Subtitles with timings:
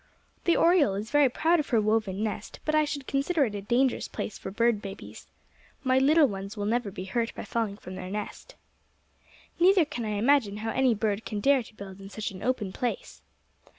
[0.45, 3.61] "The oriole is very proud of her woven nest, but I should consider it a
[3.61, 5.27] dangerous place for bird babies.
[5.83, 8.55] My little ones will never be hurt by falling from their nest.
[9.59, 12.71] "Neither can I imagine how any bird can dare to build in such an open
[12.71, 13.21] place.